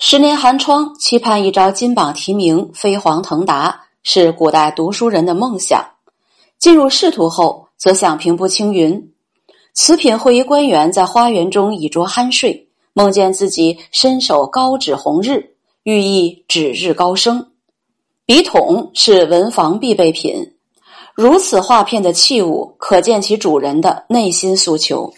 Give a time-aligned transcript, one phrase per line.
[0.00, 5.84] 十年寒窗，期盼一朝金榜题名，飞黄腾达，是古代读书人的梦想。
[6.56, 9.12] 进入仕途后，则想平步青云。
[9.74, 15.50] 此品会一官员在花园中倚桌酣睡，梦见自己伸手高指红日，
[15.82, 17.44] 寓意指日高升。
[18.24, 20.52] 笔筒是文房必备品，
[21.12, 25.12] 如此画片的器物，可见其主人的内心诉求。